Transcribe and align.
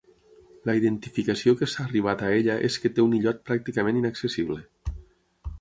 La 0.69 0.73
identificació 0.79 1.53
que 1.59 1.69
s'ha 1.73 1.83
arribat 1.85 2.25
a 2.25 2.31
ella 2.39 2.57
és 2.71 2.81
que 2.87 2.93
té 2.95 3.05
un 3.07 3.15
illot 3.19 3.47
pràcticament 3.51 4.01
inaccessible. 4.01 4.63